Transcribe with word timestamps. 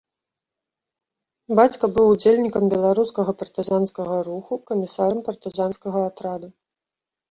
Бацька 1.59 1.85
быў 1.99 2.05
удзельнікам 2.15 2.63
беларускага 2.73 3.31
партызанскага 3.45 4.15
руху, 4.33 4.53
камісарам 4.73 5.25
партызанскага 5.33 5.99
атрада. 6.13 6.57